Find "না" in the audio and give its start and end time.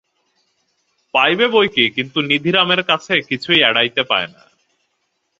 4.27-4.43